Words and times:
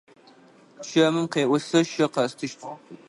Чэмым 0.87 1.25
къеӏо: 1.33 1.57
Сэ 1.67 1.79
щэ 1.91 2.05
къэстыщт. 2.13 2.59